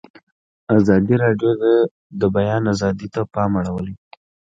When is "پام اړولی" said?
3.33-3.95